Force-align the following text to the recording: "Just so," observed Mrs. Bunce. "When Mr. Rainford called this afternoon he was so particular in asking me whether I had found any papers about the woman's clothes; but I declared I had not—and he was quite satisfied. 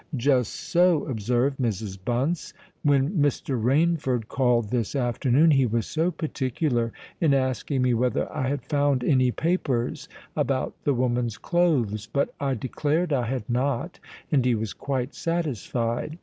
"Just 0.17 0.53
so," 0.53 1.03
observed 1.05 1.59
Mrs. 1.59 1.95
Bunce. 2.03 2.55
"When 2.81 3.11
Mr. 3.11 3.61
Rainford 3.61 4.29
called 4.29 4.69
this 4.71 4.95
afternoon 4.95 5.51
he 5.51 5.67
was 5.67 5.85
so 5.85 6.09
particular 6.09 6.91
in 7.19 7.35
asking 7.35 7.83
me 7.83 7.93
whether 7.93 8.27
I 8.35 8.47
had 8.47 8.65
found 8.65 9.03
any 9.03 9.29
papers 9.29 10.09
about 10.35 10.73
the 10.85 10.95
woman's 10.95 11.37
clothes; 11.37 12.07
but 12.07 12.33
I 12.39 12.55
declared 12.55 13.13
I 13.13 13.27
had 13.27 13.47
not—and 13.47 14.43
he 14.43 14.55
was 14.55 14.73
quite 14.73 15.13
satisfied. 15.13 16.17